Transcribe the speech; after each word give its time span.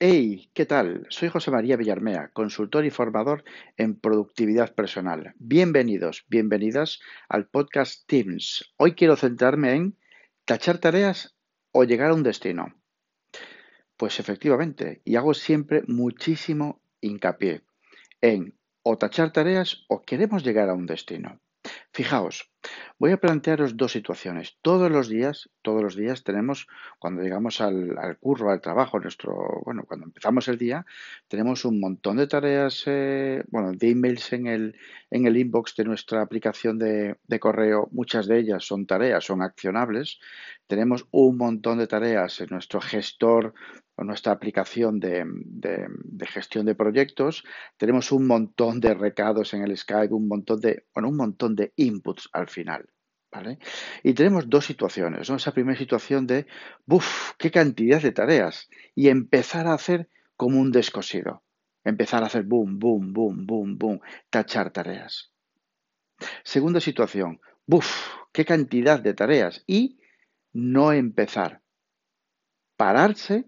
Hey, 0.00 0.48
¿qué 0.54 0.64
tal? 0.64 1.08
Soy 1.10 1.28
José 1.28 1.50
María 1.50 1.76
Villarmea, 1.76 2.28
consultor 2.32 2.84
y 2.84 2.90
formador 2.90 3.42
en 3.76 3.98
productividad 3.98 4.72
personal. 4.72 5.34
Bienvenidos, 5.40 6.24
bienvenidas 6.28 7.00
al 7.28 7.48
podcast 7.48 8.06
Teams. 8.06 8.72
Hoy 8.76 8.92
quiero 8.94 9.16
centrarme 9.16 9.74
en 9.74 9.98
tachar 10.44 10.78
tareas 10.78 11.34
o 11.72 11.82
llegar 11.82 12.12
a 12.12 12.14
un 12.14 12.22
destino. 12.22 12.76
Pues 13.96 14.20
efectivamente, 14.20 15.02
y 15.04 15.16
hago 15.16 15.34
siempre 15.34 15.82
muchísimo 15.88 16.80
hincapié 17.00 17.62
en 18.20 18.56
o 18.84 18.98
tachar 18.98 19.32
tareas 19.32 19.84
o 19.88 20.02
queremos 20.02 20.44
llegar 20.44 20.68
a 20.68 20.74
un 20.74 20.86
destino. 20.86 21.40
Fijaos, 21.92 22.52
voy 23.00 23.10
a 23.10 23.20
plantearos 23.20 23.76
dos 23.76 23.90
situaciones. 23.90 24.58
Todos 24.62 24.92
los 24.92 25.08
días, 25.08 25.50
todos 25.68 25.82
los 25.82 25.96
días 25.96 26.24
tenemos, 26.24 26.66
cuando 26.98 27.20
llegamos 27.20 27.60
al, 27.60 28.16
curro, 28.20 28.50
al 28.50 28.62
trabajo, 28.62 28.98
nuestro, 28.98 29.60
bueno, 29.66 29.84
cuando 29.86 30.06
empezamos 30.06 30.48
el 30.48 30.56
día, 30.56 30.86
tenemos 31.28 31.66
un 31.66 31.78
montón 31.78 32.16
de 32.16 32.26
tareas, 32.26 32.84
eh, 32.86 33.44
bueno, 33.48 33.72
de 33.74 33.90
emails 33.90 34.32
en 34.32 34.46
el, 34.46 34.76
en 35.10 35.26
el 35.26 35.36
inbox 35.36 35.76
de 35.76 35.84
nuestra 35.84 36.22
aplicación 36.22 36.78
de, 36.78 37.18
de 37.26 37.38
correo. 37.38 37.88
Muchas 37.92 38.26
de 38.26 38.38
ellas 38.38 38.64
son 38.64 38.86
tareas, 38.86 39.24
son 39.24 39.42
accionables. 39.42 40.20
Tenemos 40.66 41.06
un 41.10 41.36
montón 41.36 41.76
de 41.76 41.86
tareas 41.86 42.40
en 42.40 42.48
nuestro 42.48 42.80
gestor 42.80 43.52
nuestra 44.04 44.32
aplicación 44.32 45.00
de, 45.00 45.26
gestión 46.28 46.66
de 46.66 46.74
proyectos, 46.74 47.44
tenemos 47.76 48.12
un 48.12 48.26
montón 48.26 48.80
de 48.80 48.94
recados 48.94 49.54
en 49.54 49.62
el 49.62 49.76
Skype, 49.76 50.14
un 50.14 50.28
montón 50.28 50.60
de, 50.60 50.84
bueno, 50.94 51.08
un 51.08 51.16
montón 51.16 51.56
de 51.56 51.72
inputs 51.76 52.28
al 52.32 52.48
final. 52.48 52.88
Y 54.02 54.14
tenemos 54.14 54.48
dos 54.48 54.64
situaciones, 54.64 55.28
¿no? 55.28 55.36
Esa 55.36 55.52
primera 55.52 55.78
situación 55.78 56.26
de, 56.26 56.46
¡buf! 56.86 57.32
¡Qué 57.38 57.50
cantidad 57.50 58.00
de 58.00 58.12
tareas! 58.12 58.68
Y 58.94 59.08
empezar 59.08 59.66
a 59.66 59.74
hacer 59.74 60.08
como 60.36 60.58
un 60.58 60.72
descosido. 60.72 61.42
Empezar 61.84 62.22
a 62.22 62.26
hacer 62.26 62.44
boom, 62.44 62.78
boom, 62.78 63.12
boom, 63.12 63.46
boom, 63.46 63.78
boom, 63.78 64.00
tachar 64.30 64.70
tareas. 64.70 65.30
Segunda 66.42 66.80
situación, 66.80 67.40
¡buf! 67.66 67.88
¡Qué 68.32 68.44
cantidad 68.44 69.00
de 69.00 69.14
tareas! 69.14 69.62
Y 69.66 69.98
no 70.52 70.92
empezar. 70.92 71.62
Pararse 72.76 73.46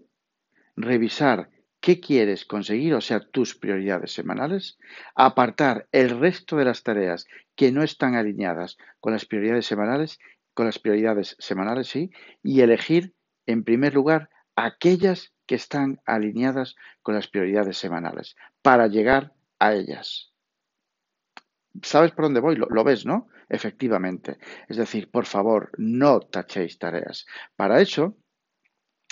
revisar 0.75 1.49
qué 1.81 1.99
quieres 1.99 2.45
conseguir, 2.45 2.93
o 2.93 3.01
sea, 3.01 3.19
tus 3.19 3.55
prioridades 3.55 4.13
semanales, 4.13 4.77
apartar 5.15 5.87
el 5.91 6.19
resto 6.19 6.55
de 6.55 6.65
las 6.65 6.83
tareas 6.83 7.27
que 7.55 7.71
no 7.71 7.83
están 7.83 8.15
alineadas 8.15 8.77
con 8.99 9.13
las 9.13 9.25
prioridades 9.25 9.65
semanales, 9.65 10.19
con 10.53 10.67
las 10.67 10.79
prioridades 10.79 11.35
semanales, 11.39 11.87
sí, 11.87 12.11
y 12.43 12.61
elegir 12.61 13.13
en 13.47 13.63
primer 13.63 13.93
lugar 13.93 14.29
aquellas 14.55 15.33
que 15.47 15.55
están 15.55 15.99
alineadas 16.05 16.75
con 17.01 17.15
las 17.15 17.27
prioridades 17.27 17.77
semanales 17.77 18.35
para 18.61 18.87
llegar 18.87 19.33
a 19.59 19.73
ellas. 19.73 20.31
¿Sabes 21.81 22.11
por 22.11 22.25
dónde 22.25 22.41
voy? 22.41 22.55
Lo, 22.55 22.83
ves, 22.83 23.05
¿no? 23.05 23.27
Efectivamente. 23.49 24.37
Es 24.67 24.77
decir, 24.77 25.09
por 25.09 25.25
favor, 25.25 25.71
no 25.77 26.19
tachéis 26.19 26.77
tareas. 26.77 27.25
Para 27.55 27.81
eso, 27.81 28.17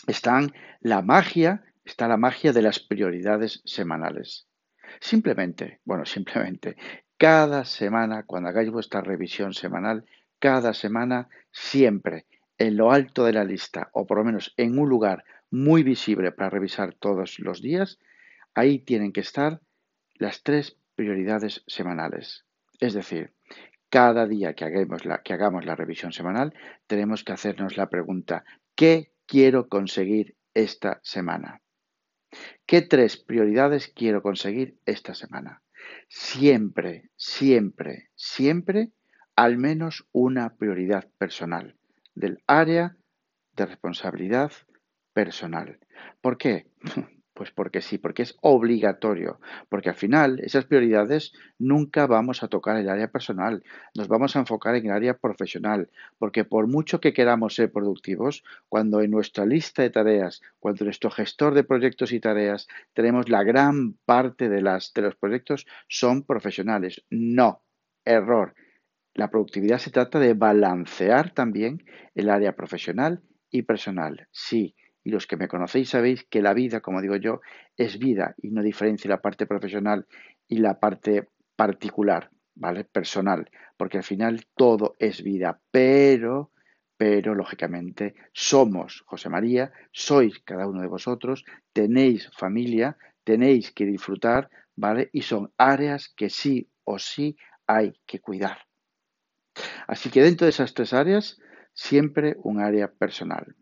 están 0.08 0.54
la 0.82 1.02
magia, 1.02 1.64
está 1.90 2.08
la 2.08 2.18
magia 2.18 2.54
de 2.54 2.62
las 2.62 2.80
prioridades 2.80 3.62
semanales. 3.66 4.48
Simplemente, 5.00 5.80
bueno, 5.86 6.06
simplemente, 6.06 6.78
cada 7.18 7.66
semana, 7.66 8.24
cuando 8.24 8.50
hagáis 8.50 8.70
vuestra 8.70 9.02
revisión 9.02 9.54
semanal, 9.54 10.06
cada 10.40 10.74
semana, 10.74 11.30
siempre 11.52 12.26
en 12.58 12.78
lo 12.78 12.92
alto 12.92 13.26
de 13.26 13.34
la 13.34 13.44
lista, 13.44 13.90
o 13.94 14.06
por 14.06 14.20
lo 14.20 14.24
menos 14.24 14.54
en 14.58 14.78
un 14.78 14.88
lugar 14.88 15.24
muy 15.50 15.82
visible 15.84 16.32
para 16.32 16.50
revisar 16.52 16.94
todos 16.94 17.40
los 17.40 17.62
días, 17.62 17.98
ahí 18.54 18.80
tienen 18.80 19.12
que 19.12 19.22
estar 19.22 19.60
las 20.16 20.44
tres 20.44 20.78
prioridades 20.96 21.64
semanales. 21.66 22.46
Es 22.80 22.94
decir, 22.94 23.34
cada 23.90 24.28
día 24.28 24.54
que 24.54 24.66
hagamos 24.66 25.06
la, 25.06 25.24
que 25.24 25.34
hagamos 25.34 25.66
la 25.66 25.76
revisión 25.76 26.12
semanal, 26.12 26.54
tenemos 26.86 27.24
que 27.24 27.34
hacernos 27.34 27.78
la 27.78 27.90
pregunta, 27.90 28.44
¿qué 28.76 29.12
quiero 29.26 29.70
conseguir 29.70 30.36
esta 30.54 31.00
semana? 31.04 31.62
¿Qué 32.66 32.82
tres 32.82 33.18
prioridades 33.18 33.92
quiero 33.96 34.22
conseguir 34.22 34.78
esta 34.86 35.14
semana? 35.14 35.64
Siempre, 36.08 37.10
siempre, 37.16 38.10
siempre 38.16 38.92
al 39.36 39.58
menos 39.58 40.08
una 40.12 40.56
prioridad 40.56 41.10
personal 41.18 41.78
del 42.14 42.44
área 42.46 42.98
de 43.56 43.66
responsabilidad 43.66 44.52
personal. 45.14 45.80
¿Por 46.22 46.38
qué? 46.38 46.68
Pues 47.40 47.52
porque 47.52 47.80
sí, 47.80 47.98
porque 47.98 48.24
es 48.24 48.38
obligatorio, 48.42 49.40
porque 49.70 49.88
al 49.88 49.96
final 49.96 50.42
esas 50.42 50.66
prioridades 50.66 51.32
nunca 51.58 52.06
vamos 52.06 52.44
a 52.44 52.50
tocar 52.50 52.76
el 52.76 52.90
área 52.90 53.14
personal, 53.14 53.64
nos 53.96 54.10
vamos 54.10 54.36
a 54.36 54.40
enfocar 54.40 54.76
en 54.76 54.88
el 54.88 54.92
área 54.92 55.14
profesional, 55.14 55.90
porque 56.18 56.44
por 56.44 56.68
mucho 56.68 57.00
que 57.00 57.14
queramos 57.14 57.56
ser 57.56 57.72
productivos, 57.72 58.44
cuando 58.68 59.00
en 59.00 59.12
nuestra 59.12 59.46
lista 59.46 59.84
de 59.84 59.90
tareas, 59.90 60.42
cuando 60.60 60.84
en 60.84 60.88
nuestro 60.88 61.12
gestor 61.12 61.54
de 61.54 61.64
proyectos 61.64 62.12
y 62.12 62.20
tareas 62.20 62.68
tenemos 62.92 63.30
la 63.30 63.44
gran 63.44 63.94
parte 63.94 64.50
de, 64.50 64.62
las, 64.62 64.92
de 64.94 65.04
los 65.04 65.16
proyectos 65.16 65.66
son 65.88 66.24
profesionales. 66.24 67.06
No, 67.10 67.64
error. 68.04 68.54
La 69.14 69.30
productividad 69.32 69.78
se 69.78 69.92
trata 69.92 70.20
de 70.20 70.34
balancear 70.34 71.34
también 71.34 71.86
el 72.16 72.30
área 72.30 72.58
profesional 72.58 73.22
y 73.50 73.62
personal. 73.62 74.28
Sí, 74.30 74.76
y 75.04 75.12
los 75.12 75.28
que 75.28 75.38
me 75.38 75.48
conocéis 75.48 75.90
sabéis 75.90 76.26
que 76.30 76.42
la 76.42 76.54
vida, 76.54 76.82
como 76.82 77.02
digo 77.02 77.16
yo, 77.16 77.42
es 77.78 78.00
vida 78.00 78.36
y 78.42 78.50
no 78.50 78.62
diferencia 78.62 79.10
la 79.10 79.22
parte 79.22 79.46
profesional 79.46 80.08
y 80.48 80.58
la 80.58 80.80
parte 80.80 81.30
particular, 81.56 82.30
¿vale? 82.56 82.84
Personal, 82.84 83.50
porque 83.78 83.98
al 83.98 84.04
final 84.04 84.46
todo 84.56 84.96
es 85.00 85.24
vida, 85.24 85.60
pero 85.72 86.52
pero 87.00 87.34
lógicamente 87.34 88.14
somos 88.34 89.04
José 89.06 89.30
María, 89.30 89.72
sois 89.90 90.38
cada 90.44 90.68
uno 90.68 90.82
de 90.82 90.88
vosotros, 90.88 91.46
tenéis 91.72 92.30
familia, 92.36 92.98
tenéis 93.24 93.72
que 93.72 93.86
disfrutar, 93.86 94.50
¿vale? 94.76 95.10
Y 95.14 95.22
son 95.22 95.54
áreas 95.58 96.10
que 96.10 96.30
sí 96.30 96.70
o 96.84 97.00
sí 97.00 97.38
hay 97.66 97.94
que 98.06 98.20
cuidar. 98.20 98.68
Así 99.88 100.10
que 100.10 100.22
dentro 100.22 100.44
de 100.44 100.50
esas 100.50 100.74
tres 100.74 100.92
áreas, 100.92 101.40
siempre 101.74 102.36
un 102.44 102.60
área 102.60 102.92
personal. 102.92 103.56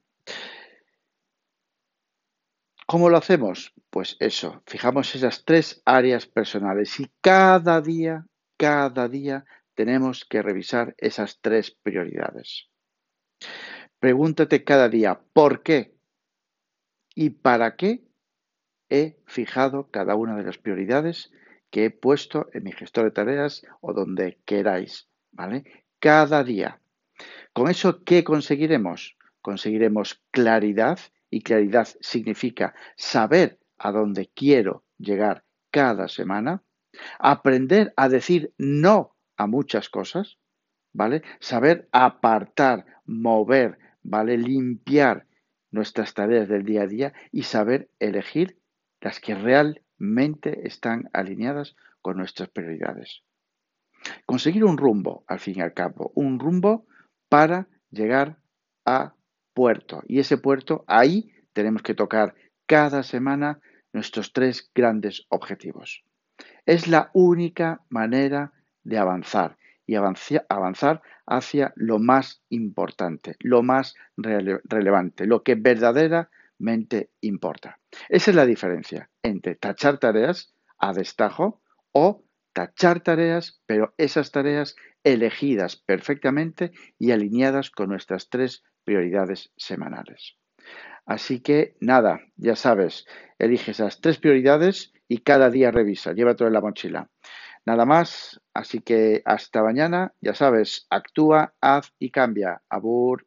¿Cómo 2.89 3.09
lo 3.09 3.17
hacemos? 3.17 3.73
Pues 3.89 4.15
eso, 4.21 4.63
fijamos 4.65 5.13
esas 5.13 5.43
tres 5.43 5.81
áreas 5.83 6.25
personales 6.25 7.01
y 7.01 7.11
cada 7.19 7.81
día, 7.81 8.25
cada 8.55 9.09
día 9.09 9.43
tenemos 9.75 10.23
que 10.23 10.41
revisar 10.41 10.95
esas 10.97 11.41
tres 11.41 11.77
prioridades. 11.83 12.69
Pregúntate 13.99 14.63
cada 14.63 14.87
día, 14.87 15.19
¿por 15.33 15.63
qué? 15.63 15.97
¿Y 17.13 17.31
para 17.31 17.75
qué 17.75 18.05
he 18.89 19.19
fijado 19.25 19.91
cada 19.91 20.15
una 20.15 20.37
de 20.37 20.43
las 20.43 20.57
prioridades 20.57 21.29
que 21.69 21.85
he 21.85 21.89
puesto 21.89 22.47
en 22.53 22.63
mi 22.63 22.71
gestor 22.71 23.03
de 23.03 23.11
tareas 23.11 23.65
o 23.81 23.91
donde 23.91 24.39
queráis? 24.45 25.09
¿Vale? 25.33 25.85
Cada 25.99 26.41
día. 26.45 26.79
¿Con 27.51 27.69
eso 27.69 28.05
qué 28.05 28.23
conseguiremos? 28.23 29.17
Conseguiremos 29.41 30.23
claridad 30.31 30.99
y 31.29 31.41
claridad 31.41 31.87
significa 32.01 32.73
saber 32.95 33.59
a 33.77 33.91
dónde 33.91 34.29
quiero 34.33 34.83
llegar 34.97 35.43
cada 35.71 36.07
semana, 36.07 36.63
aprender 37.19 37.93
a 37.95 38.09
decir 38.09 38.53
no 38.57 39.15
a 39.35 39.47
muchas 39.47 39.89
cosas, 39.89 40.37
¿vale? 40.93 41.21
Saber 41.39 41.87
apartar, 41.91 42.85
mover, 43.05 43.77
¿vale? 44.03 44.37
Limpiar 44.37 45.27
nuestras 45.71 46.13
tareas 46.13 46.47
del 46.47 46.63
día 46.63 46.83
a 46.83 46.87
día 46.87 47.13
y 47.31 47.43
saber 47.43 47.89
elegir 47.99 48.59
las 49.01 49.19
que 49.19 49.35
realmente 49.35 50.67
están 50.67 51.09
alineadas 51.13 51.75
con 52.01 52.17
nuestras 52.17 52.49
prioridades. 52.49 53.21
Conseguir 54.25 54.63
un 54.63 54.77
rumbo, 54.77 55.23
al 55.27 55.39
fin 55.39 55.57
y 55.57 55.61
al 55.61 55.73
cabo, 55.73 56.11
un 56.15 56.39
rumbo 56.39 56.87
para 57.29 57.67
llegar 57.91 58.39
a 58.85 59.16
puerto. 59.57 60.03
Y 60.07 60.19
ese 60.19 60.37
puerto, 60.37 60.83
ahí 60.85 61.31
tenemos 61.53 61.81
que 61.81 61.95
tocar 61.95 62.35
cada 62.67 63.01
semana 63.01 63.59
nuestros 63.91 64.31
tres 64.31 64.69
grandes 64.75 65.25
objetivos. 65.29 66.03
Es 66.67 66.87
la 66.87 67.09
única 67.15 67.81
manera 67.89 68.53
de 68.83 68.99
avanzar 68.99 69.57
y 69.87 69.95
avanzar 69.95 71.01
hacia 71.25 71.73
lo 71.75 71.97
más 71.97 72.43
importante, 72.49 73.35
lo 73.39 73.63
más 73.63 73.95
relevante, 74.15 75.25
lo 75.25 75.41
que 75.41 75.55
verdaderamente 75.55 77.09
importa. 77.21 77.79
Esa 78.09 78.29
es 78.29 78.35
la 78.35 78.45
diferencia 78.45 79.09
entre 79.23 79.55
tachar 79.55 79.97
tareas 79.97 80.53
a 80.77 80.93
destajo 80.93 81.61
o 81.93 82.23
tachar 82.53 82.99
tareas, 82.99 83.59
pero 83.65 83.95
esas 83.97 84.29
tareas 84.29 84.75
elegidas 85.03 85.77
perfectamente 85.77 86.73
y 86.99 87.09
alineadas 87.09 87.71
con 87.71 87.89
nuestras 87.89 88.29
tres 88.29 88.63
prioridades 88.87 89.51
semanales. 89.57 90.37
Así 91.05 91.41
que 91.41 91.75
nada, 91.81 92.21
ya 92.37 92.55
sabes, 92.55 93.05
elige 93.37 93.71
esas 93.71 93.99
tres 93.99 94.17
prioridades 94.17 94.93
y 95.09 95.17
cada 95.19 95.49
día 95.49 95.71
revisa, 95.71 96.13
llévatelo 96.13 96.47
en 96.47 96.53
la 96.53 96.61
mochila. 96.61 97.09
Nada 97.65 97.85
más, 97.85 98.39
así 98.53 98.79
que 98.79 99.21
hasta 99.25 99.61
mañana, 99.61 100.13
ya 100.21 100.33
sabes, 100.33 100.87
actúa, 100.89 101.53
haz 101.59 101.93
y 101.99 102.11
cambia. 102.11 102.61
Abur. 102.69 103.26